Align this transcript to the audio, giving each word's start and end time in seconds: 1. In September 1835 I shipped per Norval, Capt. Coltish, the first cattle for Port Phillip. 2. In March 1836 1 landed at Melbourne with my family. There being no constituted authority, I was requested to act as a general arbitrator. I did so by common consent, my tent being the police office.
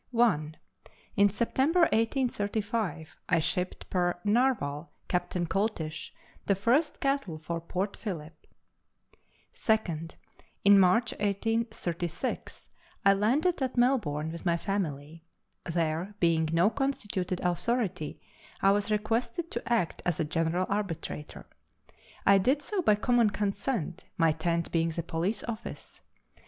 1. 0.09 0.57
In 1.15 1.29
September 1.29 1.81
1835 1.81 3.17
I 3.29 3.37
shipped 3.37 3.87
per 3.91 4.19
Norval, 4.23 4.89
Capt. 5.07 5.35
Coltish, 5.47 6.11
the 6.47 6.55
first 6.55 6.99
cattle 6.99 7.37
for 7.37 7.61
Port 7.61 7.95
Phillip. 7.95 8.47
2. 9.53 9.77
In 10.65 10.79
March 10.79 11.11
1836 11.19 12.69
1 13.03 13.19
landed 13.19 13.61
at 13.61 13.77
Melbourne 13.77 14.31
with 14.31 14.43
my 14.43 14.57
family. 14.57 15.23
There 15.65 16.15
being 16.19 16.49
no 16.51 16.71
constituted 16.71 17.39
authority, 17.41 18.19
I 18.59 18.71
was 18.71 18.89
requested 18.89 19.51
to 19.51 19.71
act 19.71 20.01
as 20.03 20.19
a 20.19 20.25
general 20.25 20.65
arbitrator. 20.67 21.45
I 22.25 22.39
did 22.39 22.63
so 22.63 22.81
by 22.81 22.95
common 22.95 23.29
consent, 23.29 24.05
my 24.17 24.31
tent 24.31 24.71
being 24.71 24.89
the 24.89 25.03
police 25.03 25.43
office. 25.43 26.01